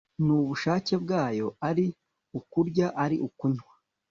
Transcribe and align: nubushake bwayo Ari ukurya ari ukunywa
nubushake 0.25 0.93
bwayo 1.03 1.47
Ari 1.69 1.85
ukurya 2.39 2.87
ari 3.03 3.15
ukunywa 3.27 3.73